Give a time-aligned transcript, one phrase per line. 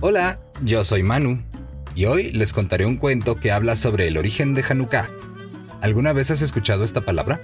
[0.00, 1.42] Hola, yo soy Manu
[1.96, 5.10] y hoy les contaré un cuento que habla sobre el origen de Hanukkah.
[5.80, 7.40] ¿Alguna vez has escuchado esta palabra?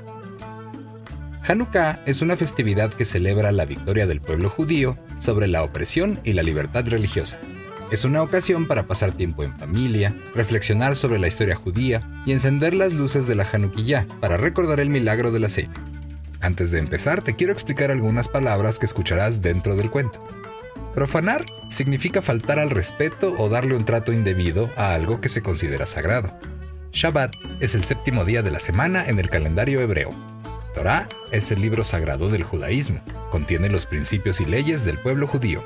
[1.49, 6.35] Hanukkah es una festividad que celebra la victoria del pueblo judío sobre la opresión y
[6.35, 7.41] la libertad religiosa.
[7.91, 12.73] Es una ocasión para pasar tiempo en familia, reflexionar sobre la historia judía y encender
[12.73, 15.81] las luces de la Hanukkah para recordar el milagro del aceite.
[16.41, 20.23] Antes de empezar, te quiero explicar algunas palabras que escucharás dentro del cuento.
[20.95, 25.87] Profanar significa faltar al respeto o darle un trato indebido a algo que se considera
[25.87, 26.39] sagrado.
[26.93, 30.13] Shabbat es el séptimo día de la semana en el calendario hebreo.
[30.73, 33.01] Torah es el libro sagrado del judaísmo.
[33.31, 35.65] Contiene los principios y leyes del pueblo judío.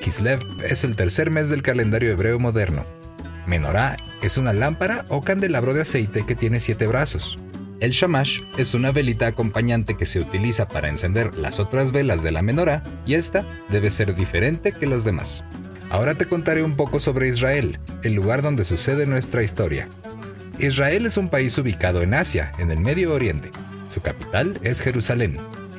[0.00, 2.84] Kislev es el tercer mes del calendario hebreo moderno.
[3.46, 7.38] Menorá es una lámpara o candelabro de aceite que tiene siete brazos.
[7.80, 12.30] El shamash es una velita acompañante que se utiliza para encender las otras velas de
[12.30, 15.44] la menorá y esta debe ser diferente que las demás.
[15.88, 19.88] Ahora te contaré un poco sobre Israel, el lugar donde sucede nuestra historia.
[20.58, 23.50] Israel es un país ubicado en Asia, en el Medio Oriente.
[23.88, 25.38] Su capital es Jerusalén.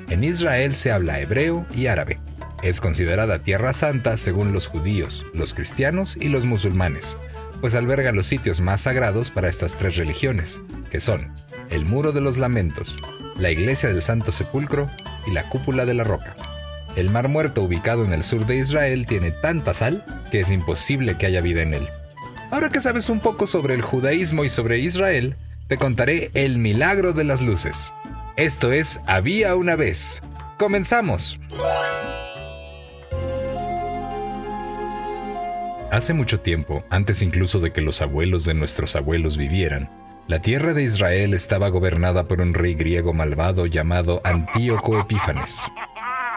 [0.10, 2.20] En Israel se habla hebreo y árabe.
[2.64, 7.18] Es considerada tierra santa según los judíos, los cristianos y los musulmanes,
[7.62, 11.32] pues alberga los sitios más sagrados para estas tres religiones, que son
[11.72, 12.96] el Muro de los Lamentos,
[13.38, 14.90] la Iglesia del Santo Sepulcro
[15.26, 16.36] y la Cúpula de la Roca.
[16.96, 21.18] El Mar Muerto ubicado en el sur de Israel tiene tanta sal que es imposible
[21.18, 21.88] que haya vida en él.
[22.52, 25.36] Ahora que sabes un poco sobre el judaísmo y sobre Israel,
[25.68, 27.94] te contaré el milagro de las luces.
[28.36, 30.22] Esto es Había una vez.
[30.58, 31.40] Comenzamos.
[35.92, 39.90] Hace mucho tiempo, antes incluso de que los abuelos de nuestros abuelos vivieran,
[40.28, 45.62] la tierra de Israel estaba gobernada por un rey griego malvado llamado Antíoco Epífanes.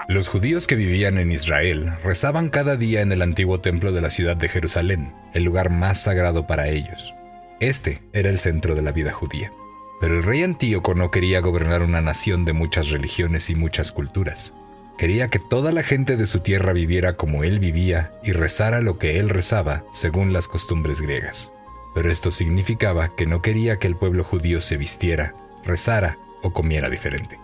[0.08, 4.10] Los judíos que vivían en Israel rezaban cada día en el antiguo templo de la
[4.10, 7.14] ciudad de Jerusalén, el lugar más sagrado para ellos.
[7.60, 9.52] Este era el centro de la vida judía.
[10.00, 14.52] Pero el rey Antíoco no quería gobernar una nación de muchas religiones y muchas culturas.
[14.98, 18.98] Quería que toda la gente de su tierra viviera como él vivía y rezara lo
[18.98, 21.53] que él rezaba según las costumbres griegas.
[21.94, 25.34] Pero esto significaba que no quería que el pueblo judío se vistiera,
[25.64, 27.38] rezara o comiera diferente.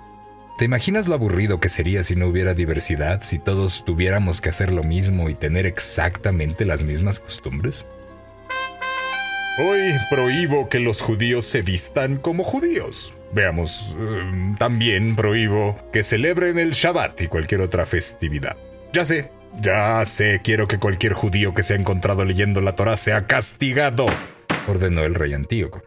[0.59, 4.73] ¿Te imaginas lo aburrido que sería si no hubiera diversidad, si todos tuviéramos que hacer
[4.73, 7.87] lo mismo y tener exactamente las mismas costumbres?
[9.59, 13.15] Hoy prohíbo que los judíos se vistan como judíos.
[13.33, 18.57] Veamos, eh, también prohíbo que celebren el Shabbat y cualquier otra festividad.
[18.93, 19.31] Ya sé,
[19.61, 24.07] ya sé, quiero que cualquier judío que se ha encontrado leyendo la Torah sea castigado,
[24.67, 25.83] ordenó el rey Antíoco.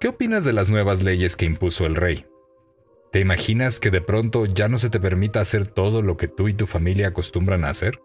[0.00, 2.26] ¿Qué opinas de las nuevas leyes que impuso el rey?
[3.12, 6.48] ¿Te imaginas que de pronto ya no se te permita hacer todo lo que tú
[6.48, 8.00] y tu familia acostumbran a hacer?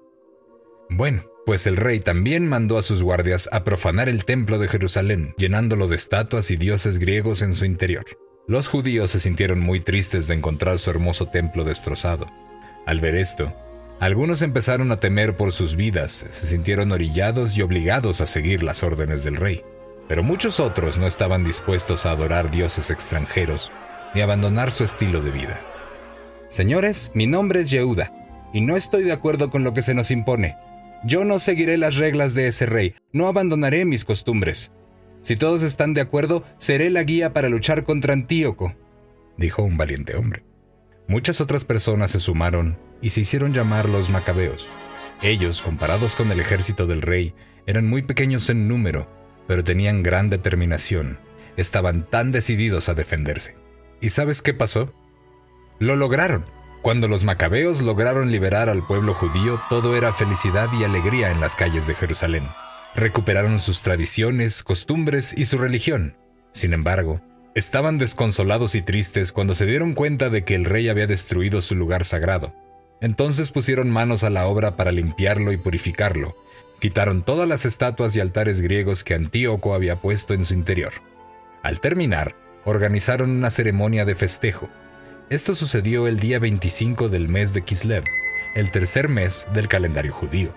[0.90, 5.34] Bueno, pues el rey también mandó a sus guardias a profanar el templo de Jerusalén,
[5.38, 8.06] llenándolo de estatuas y dioses griegos en su interior.
[8.48, 12.28] Los judíos se sintieron muy tristes de encontrar su hermoso templo destrozado.
[12.86, 13.54] Al ver esto,
[14.00, 18.84] algunos empezaron a temer por sus vidas, se sintieron orillados y obligados a seguir las
[18.84, 19.64] órdenes del rey.
[20.08, 23.72] Pero muchos otros no estaban dispuestos a adorar dioses extranjeros
[24.14, 25.62] ni abandonar su estilo de vida.
[26.48, 28.12] Señores, mi nombre es Yehuda,
[28.54, 30.56] y no estoy de acuerdo con lo que se nos impone.
[31.04, 34.72] Yo no seguiré las reglas de ese rey, no abandonaré mis costumbres.
[35.22, 38.76] Si todos están de acuerdo, seré la guía para luchar contra Antíoco,
[39.38, 40.46] dijo un valiente hombre.
[41.08, 44.68] Muchas otras personas se sumaron y se hicieron llamar los macabeos.
[45.22, 47.34] Ellos, comparados con el ejército del rey,
[47.68, 49.08] eran muy pequeños en número,
[49.48, 51.20] pero tenían gran determinación.
[51.58, 53.56] Estaban tan decididos a defenderse.
[54.02, 54.94] ¿Y sabes qué pasó?
[55.80, 56.46] Lo lograron.
[56.82, 61.56] Cuando los macabeos lograron liberar al pueblo judío, todo era felicidad y alegría en las
[61.56, 62.48] calles de Jerusalén.
[62.94, 66.16] Recuperaron sus tradiciones, costumbres y su religión.
[66.52, 67.22] Sin embargo,
[67.56, 71.76] estaban desconsolados y tristes cuando se dieron cuenta de que el rey había destruido su
[71.76, 72.54] lugar sagrado.
[73.02, 76.34] Entonces pusieron manos a la obra para limpiarlo y purificarlo.
[76.80, 80.94] Quitaron todas las estatuas y altares griegos que Antíoco había puesto en su interior.
[81.64, 84.70] Al terminar, organizaron una ceremonia de festejo.
[85.30, 88.04] Esto sucedió el día 25 del mes de Kislev,
[88.56, 90.54] el tercer mes del calendario judío.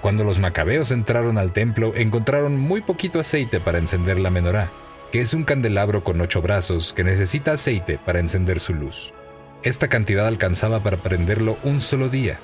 [0.00, 4.70] Cuando los macabeos entraron al templo, encontraron muy poquito aceite para encender la menorá
[5.10, 9.12] que es un candelabro con ocho brazos que necesita aceite para encender su luz.
[9.62, 12.38] Esta cantidad alcanzaba para prenderlo un solo día.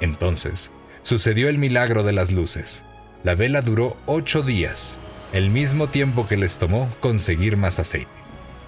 [0.00, 0.70] Entonces,
[1.04, 2.84] sucedió el milagro de las luces.
[3.22, 4.98] La vela duró ocho días,
[5.32, 8.10] el mismo tiempo que les tomó conseguir más aceite.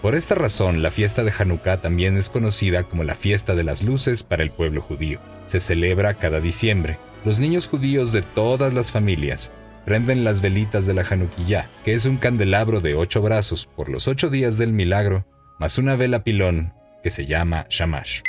[0.02, 3.82] Por esta razón, la fiesta de Hanukkah también es conocida como la fiesta de las
[3.82, 5.18] luces para el pueblo judío.
[5.46, 6.98] Se celebra cada diciembre.
[7.24, 9.50] Los niños judíos de todas las familias
[9.86, 14.08] prenden las velitas de la Januquilla, que es un candelabro de ocho brazos por los
[14.08, 15.24] ocho días del milagro,
[15.58, 18.20] más una vela pilón que se llama Shamash.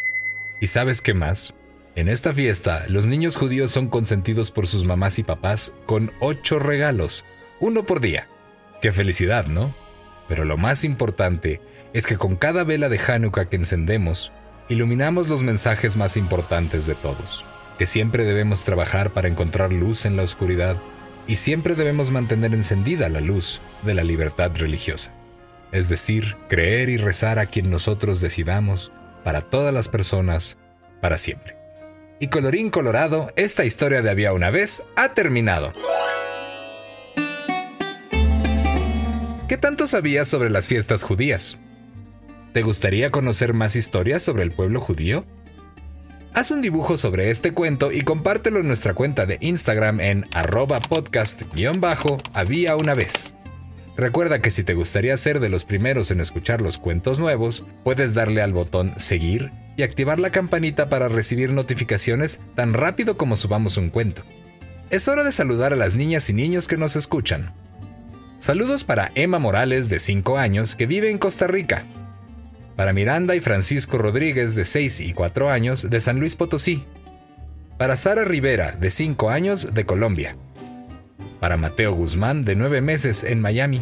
[0.62, 1.54] ¿Y sabes qué más?
[1.98, 6.60] En esta fiesta, los niños judíos son consentidos por sus mamás y papás con ocho
[6.60, 8.28] regalos, uno por día.
[8.84, 9.74] ¡Qué felicidad, ¿no?
[10.28, 11.60] Pero lo más importante
[11.94, 14.32] es que con cada vela de Hanukkah que encendemos,
[14.70, 17.44] iluminamos los mensajes más importantes de todos,
[17.80, 20.78] que siempre debemos trabajar para encontrar luz en la oscuridad
[21.26, 25.12] y siempre debemos mantener encendida la luz de la libertad religiosa,
[25.72, 28.92] es decir, creer y rezar a quien nosotros decidamos
[29.24, 30.58] para todas las personas,
[31.02, 31.58] para siempre.
[32.20, 35.72] Y colorín colorado, esta historia de había una vez ha terminado.
[39.48, 41.58] ¿Qué tanto sabías sobre las fiestas judías?
[42.54, 45.26] ¿Te gustaría conocer más historias sobre el pueblo judío?
[46.34, 50.80] Haz un dibujo sobre este cuento y compártelo en nuestra cuenta de Instagram en arroba
[50.80, 53.36] podcast-había una vez.
[53.96, 58.16] Recuerda que si te gustaría ser de los primeros en escuchar los cuentos nuevos, puedes
[58.16, 63.78] darle al botón seguir y activar la campanita para recibir notificaciones tan rápido como subamos
[63.78, 64.24] un cuento.
[64.90, 67.54] Es hora de saludar a las niñas y niños que nos escuchan.
[68.40, 71.86] Saludos para Emma Morales de 5 años que vive en Costa Rica
[72.78, 76.84] para Miranda y Francisco Rodríguez, de 6 y 4 años, de San Luis Potosí.
[77.80, 80.38] Para Sara Rivera, de 5 años, de Colombia.
[81.40, 83.82] Para Mateo Guzmán, de 9 meses, en Miami.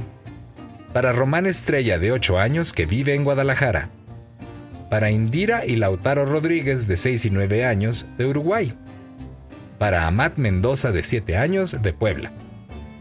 [0.93, 3.89] Para Román Estrella, de 8 años, que vive en Guadalajara.
[4.89, 8.73] Para Indira y Lautaro Rodríguez, de 6 y 9 años, de Uruguay.
[9.77, 12.31] Para Amat Mendoza, de 7 años, de Puebla.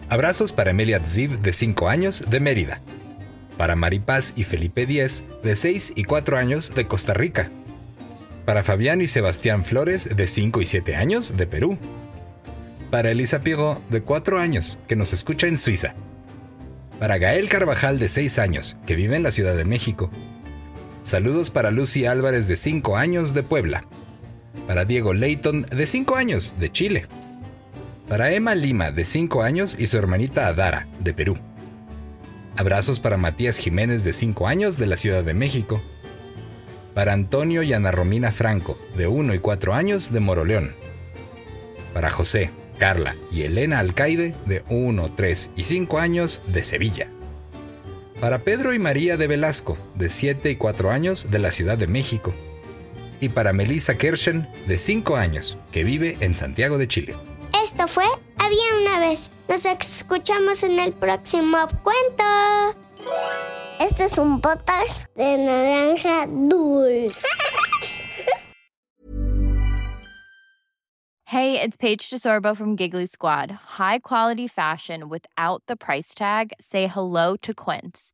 [0.08, 2.80] Abrazos para Emilia Ziv, de 5 años, de Mérida
[3.56, 7.50] para Maripaz y Felipe X, de 6 y 4 años, de Costa Rica.
[8.44, 11.78] Para Fabián y Sebastián Flores, de 5 y 7 años, de Perú.
[12.90, 15.94] Para Elisa Piego, de 4 años, que nos escucha en Suiza.
[16.98, 20.10] Para Gael Carvajal, de 6 años, que vive en la Ciudad de México.
[21.04, 23.84] Saludos para Lucy Álvarez, de 5 años, de Puebla.
[24.66, 27.06] Para Diego Leighton, de 5 años, de Chile.
[28.08, 31.36] Para Emma Lima, de 5 años, y su hermanita Adara, de Perú.
[32.56, 35.82] Abrazos para Matías Jiménez de 5 años de la Ciudad de México.
[36.94, 40.74] Para Antonio y Ana Romina Franco de 1 y 4 años de Moroleón.
[41.92, 47.10] Para José, Carla y Elena Alcaide de 1, 3 y 5 años de Sevilla.
[48.24, 51.86] Para Pedro y María de Velasco de 7 y 4 años de la Ciudad de
[51.86, 52.32] México.
[53.20, 57.14] Y para Melissa Kershen de 5 años que vive en Santiago de Chile.
[57.62, 58.06] Esto fue
[58.38, 59.30] Había una vez.
[59.46, 62.24] Nos escuchamos en el próximo cuento.
[63.78, 67.28] Este es un podcast de naranja dulce.
[71.26, 73.50] Hey, it's Paige DeSorbo from Giggly Squad.
[73.50, 76.54] High quality fashion without the price tag.
[76.58, 78.13] Say hello to Quince.